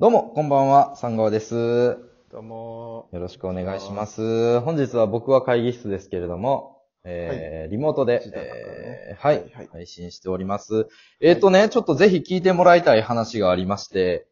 [0.00, 1.54] どうも、こんばんは、三川です。
[1.54, 1.98] よ
[2.32, 4.58] どうもろしくお願いします。
[4.60, 10.88] 本日は僕は会議室ですけれども、えーリモートで、えーはい、はいはい配信しております。
[11.20, 14.26] えっ、とね、ちょっとぜひ聞いてもらいたい話がありまして、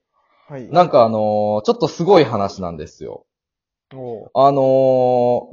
[0.49, 0.53] ー。
[0.55, 0.71] はい。
[0.71, 3.27] なんかあのーちょっとすごい話なんですよ。
[3.95, 4.62] おあの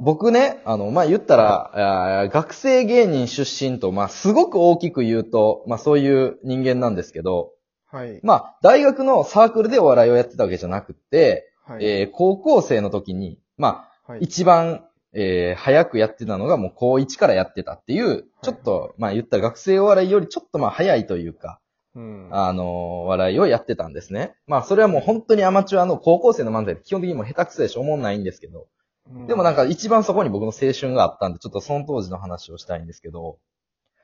[0.00, 7.52] ー僕ね、あの、まあ、言ったら、あー学生芸人出身と、まあ、すごく大きく言うと、まあ、そういう人間なんですけど、
[7.90, 8.20] はい。
[8.22, 11.84] まあ、大学のサークルでお笑いをやってたわけじゃなくって、はい。
[11.84, 14.20] えー高校生の時に、まあ、はい。
[14.22, 21.60] 一番、えー早くやってたのがもう高1からやってたっていう、ちょっと、はいまあ言ったら学生お笑いよりちょっとまあ早いというか、
[21.94, 22.28] うん。
[22.32, 24.34] あのー笑いをやってたんですね。
[24.46, 28.66] まあそれはもう本当にアマチュアの高校生の漫才って基本的にもう下手くそでしょ、思んないんですけど、
[29.10, 33.38] うんでもなんか、一番そこに僕の青春があったんで、ちょっとその当時の話をしたいんですけど、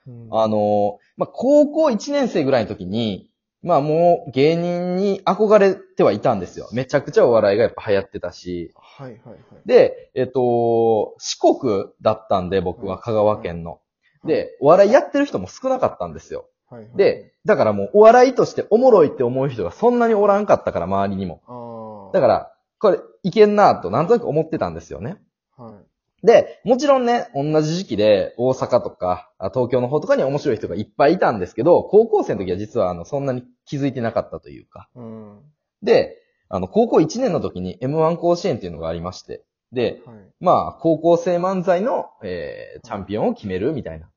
[0.07, 3.29] うんあのーまあ高校1年生ぐらいの時に、
[3.63, 6.69] まあもう芸人に憧れてはいたんですよ。
[6.73, 9.39] めちゃくちゃお笑いがやっぱ流行ってたし、はいはいはい。
[9.67, 13.81] で、えっと、四国だったんで、僕は香川県の。
[14.25, 16.47] で、お笑いやってる人も少なかったんですよ。
[16.69, 21.43] はいはい、で、だからもうお笑いとしておもろいって思う人がそんなにおらんかったから、周りにも。
[21.47, 22.13] ああ。
[22.15, 25.19] だから、これ、いけんなとなんとなく思ってたんですよね。
[25.57, 25.92] はい。
[26.23, 34.89] で、もちろんね、同じ時期で大阪とか、あ東京の方とかに面白い人がいっぱいいたんですけど、高校生の時は実はあの、そんなに気づいてなかったというか。
[34.95, 35.41] うん。
[35.83, 36.17] で、
[36.49, 39.43] あの、高校1年の時に M1 甲子園っていうのがありまして、
[39.73, 40.17] で、はい。
[40.39, 44.11] まあ、高校生漫才の、えー、チャンピオンを決めるみたいな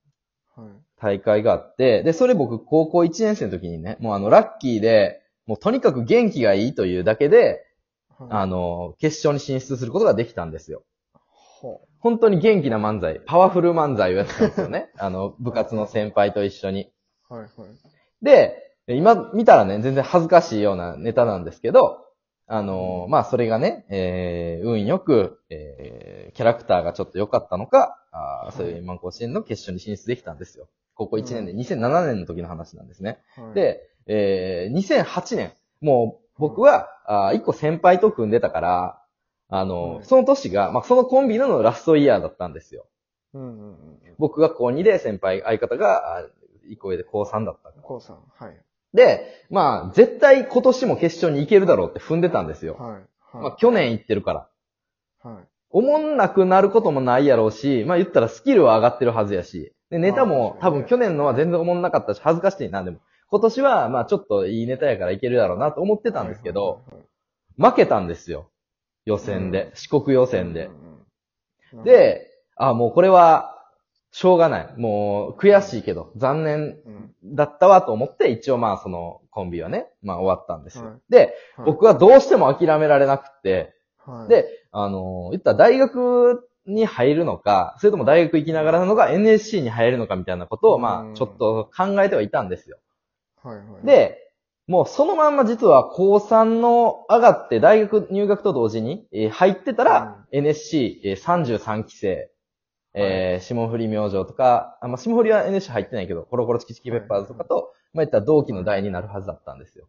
[0.56, 0.68] はい。
[0.98, 7.66] 大会があって、で、それ僕高校1年生の時にね、もうあの、ラッキーで、もうとにかく元気がいいというだけで、
[8.18, 8.28] はい。
[8.32, 10.84] あの、決勝に進出することができたんですよ。
[11.66, 14.92] ほ本当に元気な漫才、パワフル漫才をやってたんですよね。
[15.00, 16.92] あの、部活の先輩と一緒に。
[17.32, 17.34] う。
[17.34, 17.52] はいはい。
[18.22, 22.06] で、今見たらね、全然恥ずかしいようなネタなんですけど、
[22.48, 30.68] あのーまあ、それがね、えー、運よく、えー、キャラクターがちょっと良かったのか、あーそういう今甲子園の決勝に進出できたんですよ。
[30.94, 33.18] 高校1年で、うん2007年の時の話なんですね。
[33.36, 39.02] はい、で、えー、2008年、もう僕は、あ1個先輩と組んでたから、
[39.50, 42.88] あのーはいその年が、まあ、そのコンビのラストイヤーだったんですよ。
[43.34, 44.00] うんうんうん。
[44.18, 46.26] 僕が高2で先輩、相方が、あ
[46.70, 47.82] 1個上で高3だったから。
[47.82, 48.24] こうさん。
[48.38, 48.58] はい。
[48.94, 52.76] で、まあ、絶対今年も決勝に行けるだろうって踏んでたんですよ。
[52.76, 52.92] はい。
[52.94, 53.04] はい。
[53.34, 55.30] まあ、去年行ってるから。
[55.32, 55.48] はい。
[55.70, 63.00] 思んなくなることもないやろうし、まあ言ったらスキルは上がってるはずやし、で、ネタまも多分去年のは全然思んなかったし、恥ずかしいな、でも。
[63.28, 66.84] 今年は、まあちょっといいネタやからいけるだろうなと思ってたんですけど、
[67.58, 68.50] 負けたんですよ。
[69.06, 70.66] 予選で、四国予選で。
[70.66, 70.86] うん
[71.84, 73.52] で、あ、もうこれは、
[74.12, 74.74] しょうがない。
[74.78, 80.86] もう、悔しいけど、残念うん、だったわと思って、一応まあそのコンビはね、まあ終わったんですよ。
[80.86, 80.96] はい。
[81.10, 81.66] で、はい。
[81.66, 91.12] 僕はどうしても諦められなくって、はい、で、あのー言ったら大学に入るのか、それとも大学行きながらなのか NSC に入るのかみたいなことを、まうん。
[91.12, 92.78] あ、ちょっと考えてはいたんですよ。
[93.44, 94.25] はいはい、で、
[94.68, 102.32] もうそのまんま実は高3の上がって大学入学と同時に、えー入ってたら、NSC、えー33期生、
[102.96, 109.88] えー霜降り明星とか、あ、まあ、霜降りは NSC 入ってないけど、コロコロチキチキペッパーズとかと、まあ、言ったら同期の代になるはずだったんですよ。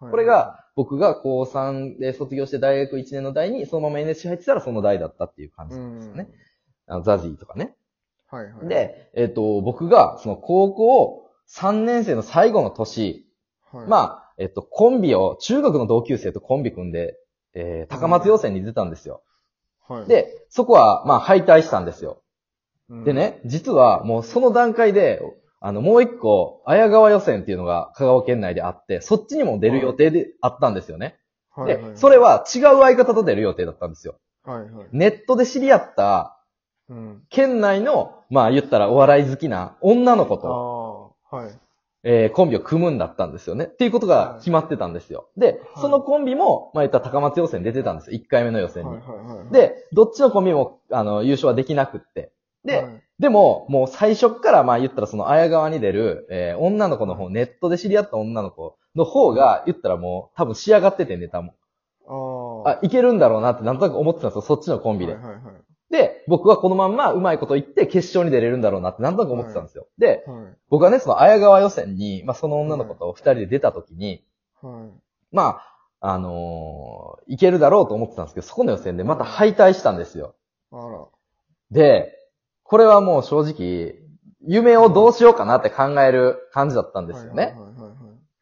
[0.00, 6.28] はい、これが、僕が高3で卒業して大学1年の代に、そのまま NSC 入ってたらその代だったっていう感じなんですよね。
[6.86, 7.76] あのザジーとかね。
[8.30, 13.26] はいはい。、で、えっ、と、僕が、その高校3年生の最後の年、
[13.74, 17.16] はい、まあ、えっと、コンビを、中学の同級生とコンビ組んで、
[17.54, 19.22] えー、高松予選に出たんですよ。
[19.88, 22.22] あ、はい、で、そこは、まあ、敗退したんですよ。
[22.88, 25.22] うんで、ね、実は、もうその段階で、
[25.60, 31.16] あの、もう一個、綾川予選っていうのが香川県内であって、そっちにも出る予定であったんですよね。
[31.50, 34.18] はいはい、で、それは違う相方と出る予定だったんですよ。
[34.44, 34.88] はいはい。
[34.92, 36.38] ネットで知り合った、
[36.90, 37.22] うん。
[37.30, 41.58] 県内の、まあ言ったらお笑い好きな女の子と、はい。
[42.04, 43.64] えーコンビを組むんだったんですよね。
[43.64, 45.28] っていうことが決まってたんですよ。
[45.36, 48.18] で、そのコンビも、まあ言ったら高松予選出てたんですよ。
[48.18, 48.98] 1回目の予選に。
[49.50, 52.30] で、どっちのコンビも、あの、優勝はできなくって。
[52.64, 61.54] で、はい、でも、もう最初っから、まあ言ったらその綾川に出る、えー女の子の方、ネットで知り合った女の子の方が、言ったらもう多分仕上がっててネタも。
[62.06, 62.70] ああ。
[62.72, 64.42] あ、いけるんだろうなってなんとなく思ってたんですよ。
[64.42, 65.14] そっちのコンビで。
[65.14, 65.63] はいはいはい。
[65.94, 69.86] で、僕はこのまんまうまいこと言って決勝に出れるんだろうなってなんとなく思ってたんですよ。
[69.96, 70.56] で、はい。
[70.68, 74.24] 僕はね、その綾川予選に、まあその女の子と二人で出た時に、
[74.60, 75.00] はい。
[75.30, 75.60] ま
[76.00, 80.34] あ、あのーいけるだろうと思ってたんですけど、そこの予選でまた敗退したんですよ。
[80.72, 81.06] あら。
[81.70, 82.12] で、
[82.64, 83.94] これはもう正直、
[84.46, 87.44] 夢をどうしようかなって考える感じだったんですよね。
[87.44, 87.94] はいはいはいはい。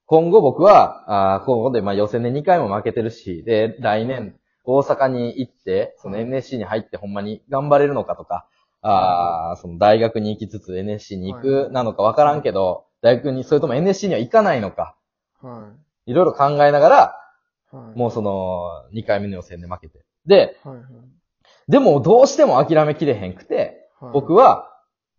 [0.06, 8.46] 今後僕は、あー今後でまあ予選で2回も負けてるし、で、来年、大阪に行って、その NSC に入ってほんまに頑張れるのかとか、
[8.82, 14.96] あーその大学に行きつつ NSC に行くなのかわからんけど、大学に、それとも NSC には行かないのか、
[15.40, 15.72] は
[16.06, 17.16] いろいろ考えながら、
[17.72, 17.76] い。
[17.76, 17.98] はい。
[17.98, 20.04] もうその、2回目の予選で負けて。
[20.26, 20.84] で、はいはい。
[21.68, 24.12] でもどうしても諦めきれへんくて、はい。
[24.12, 24.68] 僕は、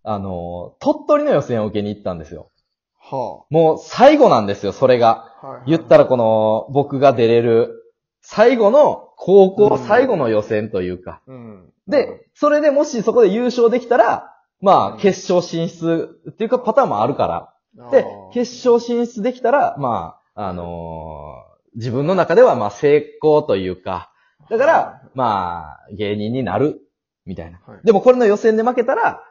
[0.04, 2.51] あの、鳥取の予選を受けに行ったんですよ。
[3.00, 5.34] はもう最後なんですよ、それが。
[5.42, 5.48] あ。
[5.48, 5.63] はい。
[5.68, 7.83] 言ったらこの、僕が出れる、
[8.24, 11.22] 最後の、高校最後の予選というか。
[11.28, 11.70] うん。
[11.88, 17.92] で、それでもしそこで優勝できたら、まあ、うん決勝進出っていうかパターンもあるから。
[17.92, 24.12] で、決勝進出できたら、まあ、あのー自分の中ではまあ成功というか、
[24.50, 26.81] だから、まあ、芸人になる、
[27.25, 27.60] みたいな。
[27.66, 29.24] はいでもこれの予選で負けたら、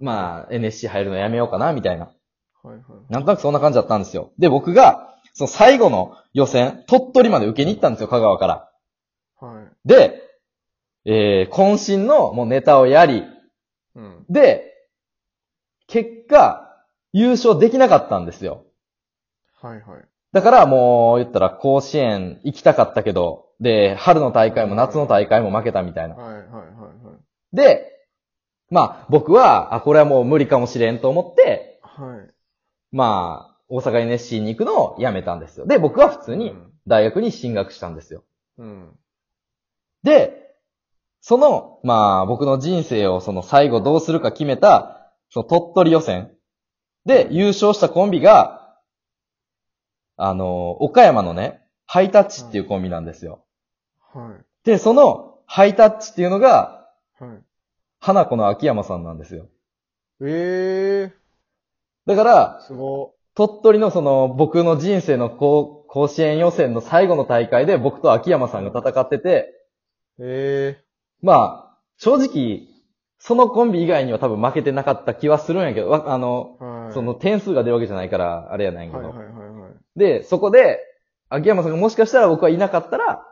[0.00, 2.10] まあ、NSC 入るのやめようかな、みたいな。
[2.62, 2.82] はいはい。
[3.12, 4.32] なんとなくそんな感じだったんですよ。
[4.38, 8.70] で、僕が、その最後の予選、鳥取まで受けに行ったんですよ、香川から。
[9.38, 9.68] はい。
[9.86, 10.22] で、
[11.04, 13.22] えー、渾身のもうネタをやり、
[13.94, 14.24] うん。
[14.30, 14.72] で、
[15.88, 18.64] 結果、優勝できなかったんですよ。
[19.60, 20.04] はいはい。
[20.32, 26.14] だからもう言ったら甲子園行きたかったけど、で、春の大会も夏の大会も負けたみたいな。
[26.14, 27.56] はいはいはいはい。
[27.56, 27.92] で、
[28.70, 32.30] まあ僕は、あ、これはもう無理かもしれんと思って、はい。
[32.90, 35.66] まあ、大阪 NSC に行くのをやめたんですよ。
[35.66, 36.54] で、僕は普通に
[36.86, 38.24] 大学に進学したんですよ。
[38.58, 38.90] うん。
[40.02, 40.54] で、
[41.20, 46.30] その、まあ僕の人生をその最後どうするか決めた、その鳥取予選
[47.04, 48.78] で優勝したコンビが、
[50.16, 53.44] あの、岡山のね、ハイタッチっていうコンビなんですよ。
[54.12, 56.88] はで、そのハイタッチっていうのが、
[57.20, 57.24] い。
[57.24, 57.38] はい。
[57.98, 59.48] 花子の秋山さんなんですよ。
[60.20, 61.16] ええ
[62.06, 63.15] だからー、、すご。
[63.36, 69.52] 鳥取のその僕の人生の甲甲子園予選の最後の大会で僕と秋山さんが戦ってて、
[70.18, 70.82] え
[71.22, 72.68] まあ、正直、
[73.18, 76.84] そのコンビ以外には多分負けてなかった気はするんやけど、わあの、えー。
[76.86, 76.92] はい。
[76.92, 78.98] その点数が出るわけじゃないから、あれやないけど。
[78.98, 79.98] はいはいはいはい。
[79.98, 80.80] で、そこで、
[81.28, 83.26] 秋山さんがもしかしたら僕はいなかったら、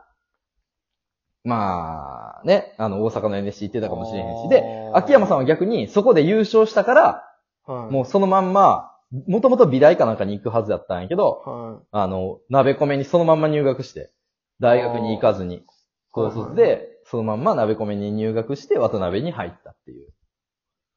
[1.43, 4.49] まあ、ね、あの、大阪の NSC 行ってたかもしれへんし。
[4.49, 4.63] で、
[4.93, 7.23] あー秋山さんは逆にそこで優勝したから、
[7.67, 7.93] はい。
[7.93, 8.94] もうそのまんま、
[9.27, 14.11] もともと美大かなんかに行くはずだったんやけど、はあの、鍋米にそのまんま入学して、
[14.59, 15.65] 大学に行かずに、
[16.11, 20.09] 高卒で、そのまんま鍋米に入学して、渡辺に入ったっていう。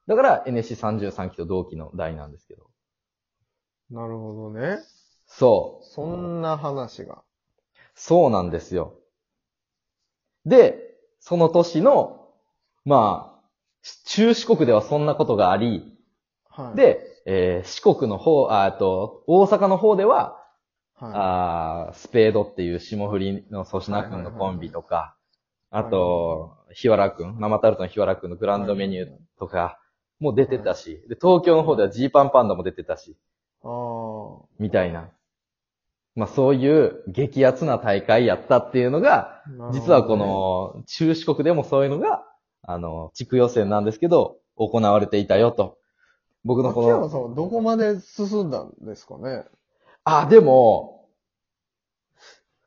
[0.07, 2.71] だから、NSC33 期と同期の代なんですけど。
[3.91, 3.95] い。
[3.95, 4.79] なるほどね。
[5.27, 5.85] そう。
[5.85, 7.23] そんな話が。
[7.95, 8.95] そうなんですよ。
[10.47, 12.31] で、その年の、
[12.85, 13.49] まあ、
[14.07, 15.95] 中四国ではそんなことがあり、
[16.49, 20.43] はい。、で、えー四国の方、ああと、大阪の方では、
[20.95, 25.15] はあースペードっていう霜降りの粗品くんのコンビとか、
[25.71, 29.09] あと、日原くん、ママタルトの日原くんのグランドメニュー
[29.39, 29.79] とか
[30.21, 33.17] も出てたし、で、東京の方ではジーパンパンダも出てたし、い。
[33.63, 34.47] ああ。
[34.59, 35.11] みたいな。
[36.15, 39.43] まあそういう激アツな大会やったっていうのが、
[39.75, 42.25] 実はこ、の中四国でもそういうのが、
[42.63, 45.78] あの、地区予選なんですけど、行われていたよと。
[46.49, 49.45] 僕のこ秋山の、さんはどこまで進んだんですかね？
[50.05, 51.07] あ、でも、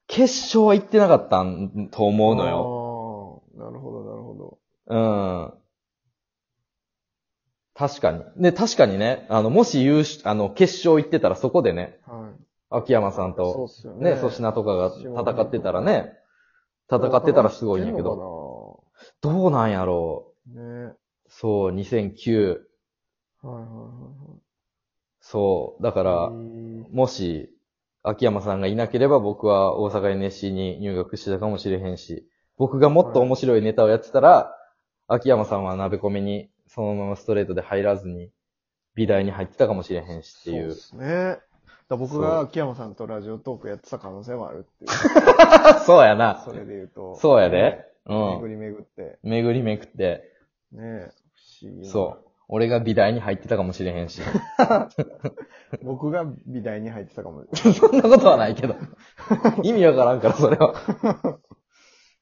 [0.05, 3.41] 決勝は行ってなかったんと思うのよ。
[3.55, 3.65] よ。
[3.65, 4.59] なるほど、なるほど。
[4.85, 5.53] うん。
[7.73, 8.23] 確かに。
[8.37, 12.43] で、確かにね、あの、もし優勝、あの、決勝行ってたらそこでね、はい。
[12.69, 14.11] 秋山さんそうとっ、すよね。
[14.11, 16.13] ね、粗品とかが戦ってたらね、
[16.87, 18.83] 戦ってたらすごいんやけど、
[19.23, 19.31] ど。
[19.31, 20.55] どうなんやろう。
[20.55, 20.83] ね。
[20.85, 20.95] はい
[21.33, 22.59] そう、2009、
[23.41, 23.61] はいは
[24.37, 24.41] い
[25.21, 25.83] そう。
[25.83, 27.49] だからもし、
[28.03, 34.55] 秋山さんがいなければ僕は大阪 NSC に入学してたかもしれへんし、僕がもっと面白いネタをやってたら、
[35.07, 38.31] 秋山さんは鍋米にそのままストレートで入らずに、
[38.95, 40.73] 美大に入ってたかもしれへんしっていう。
[40.73, 41.39] そうですね。
[41.89, 44.91] 僕が秋山さんとラジオトークやってた可能性もあるっていう。
[45.85, 46.41] そうやな。
[46.45, 47.15] それで言うと。
[47.15, 47.85] そうやで。
[48.05, 48.49] う巡ん。
[48.49, 49.19] り巡って。
[49.23, 50.23] 巡りめくって。
[50.71, 51.11] ね
[51.61, 51.89] 不思議な。
[51.89, 52.30] そう。
[52.53, 54.21] 俺が美大に入ってたかもしれへんし。
[55.83, 57.45] 僕が美大に入ってたかも。
[57.55, 58.75] そんなことはないけど。
[59.63, 60.73] 意味わからんから、それは。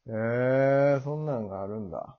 [0.08, 2.16] ええー、そんなんがあるんだ。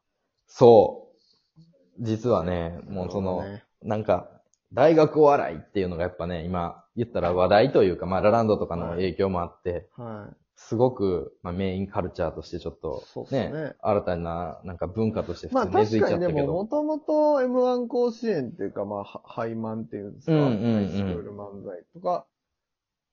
[0.48, 1.12] そ
[1.58, 1.60] う。
[2.00, 4.28] 実はね、もうその、ねなんか、
[4.72, 10.36] 大学お笑いっていうのがやっぱね、今言ったら話題というか、まあラランドとかの影響もあって、はい。
[10.62, 16.52] すごく、まあ、メインカルチャーとしてちょっとね、ね新たななんか文化としてまあ普通に根付い確かにでも、ちゃったけど。
[16.52, 22.26] もともと M1 甲子園っていうか、まあ、はハイマンっていうんですか、うんうんうんスクール漫才とか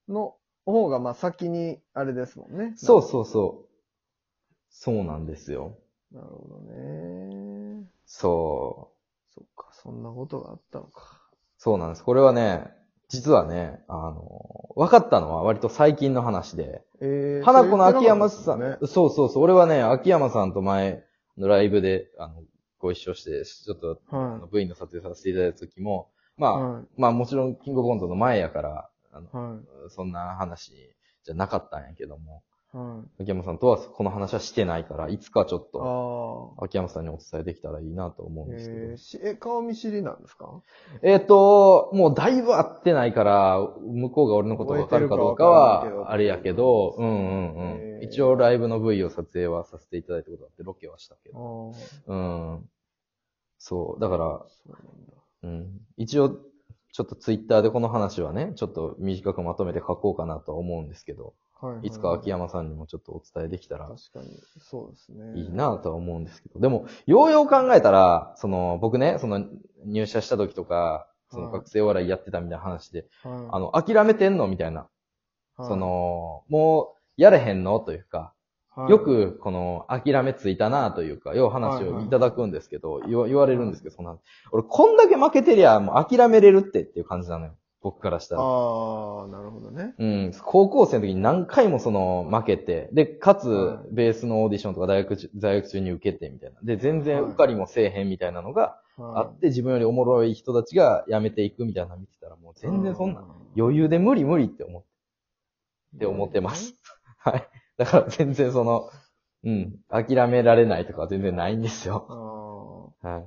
[0.09, 0.35] の
[0.65, 2.73] 方が、まあ先に、あれですもんね。
[2.75, 3.67] そうそうそう。
[4.69, 5.77] そうなんですよ。
[6.11, 7.87] なるほどね。
[8.05, 9.33] そう。
[9.33, 11.21] そっか、そんなことがあったのか。
[11.57, 12.03] そうなんです。
[12.03, 12.71] これはね、
[13.07, 18.77] 実はね、あの、分かったのは割と最近の話で、えー、花子の秋山さん、ね。
[18.81, 21.03] そうそうそう、俺はね、秋山さんと前
[21.35, 22.43] のライブで、あの、
[22.77, 26.49] ご一緒して、ちょっと、あはの V の撮影させていただいた時も、まい。
[26.51, 29.35] あ、はまあもちろんキングコントの前やから、あのい。
[29.35, 29.55] は
[29.87, 29.89] い。
[29.89, 30.71] そんな話
[31.23, 32.43] じゃなかったんやけども、
[32.77, 33.23] はい。
[33.23, 36.55] 秋山さんとはこの話はしてないから、いつかちょっと。
[36.63, 38.81] 秋山さんにお伝えできたらいいなと思うんですけど。
[38.81, 40.61] えー、しえ、顔見知りなんですか？
[41.01, 48.03] えっ、と、もうだいぶ会ってないから、向こうが俺のことがわかるかどうかは、あれやけど、うんうんうん。
[48.03, 51.71] 一応ライブの V を撮影はさせていただいたことがあって、ロケはしたけあど。
[52.07, 52.13] あ。
[52.13, 52.15] う
[52.59, 52.69] ん。
[53.57, 54.01] そう。
[54.01, 54.45] だから。
[55.43, 55.79] うん。
[55.97, 56.35] 一応、
[56.97, 61.87] ちょっとツイッターでこの話はね、ちょっと短くまとめて書こうかなとは思うんですけど、はいはい。
[61.89, 65.39] いつか秋山さんにもちょっとお伝えできたら確かに、そうですね。
[65.39, 69.45] いいなとは思うんですけど、でも、ようよう考えたら、その、僕ね、その、
[69.85, 73.47] 入社した時とか、そのはい学生お笑いやってたみたいな話で、はい。
[73.51, 74.89] あの、諦めてんのみたいな。
[75.57, 78.33] はいそ、の、もう、やれへんのというか、
[78.77, 84.19] はいよ、く、この、諦めついたなというか、よう話をいただくんですけど、言わ言われるんですけど、そんな、
[84.51, 87.55] 俺、こんだけ負けてりゃ、もう諦めれるってっていう感じなのよ。
[87.81, 88.41] 僕からしたら。
[88.41, 89.95] ああ、なるほどね。
[89.97, 96.59] うん、高校生の時に何回もその負けて、で、かつは、ベースのオーディションとか大学中、在学中に受けてみたいな。
[96.61, 103.23] で、全然はい受かりもせえへんみたいなのがあはって、自分よりおもろい人たちが辞めていくみたいなの見てたら、もうい全然そんな、あ
[103.57, 106.75] 余裕で無理無理って思って、ーって思ってます。
[107.17, 107.47] はい。
[107.77, 108.89] だから全然その、
[109.43, 112.05] うん、諦められないとかは全然ないんですよ。
[113.03, 113.25] あはい。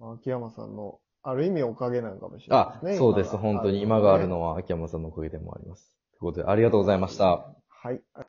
[0.00, 3.36] あ、秋山さんの、ある意味おかげなのかもしれないあですね。、そうです。
[3.36, 4.52] 本当に今があるのは。
[4.52, 5.96] は秋山さんのおかげでもあります。
[6.12, 7.54] ということで、ありがとうございました。
[7.68, 8.00] はい。